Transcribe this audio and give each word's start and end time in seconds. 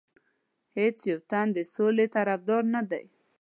هیڅ 0.77 0.97
یو 1.09 1.19
تن 1.29 1.47
د 1.55 1.57
سولې 1.73 2.05
طرفدار 2.15 2.63
نه 2.75 2.81
دی. 2.89 3.05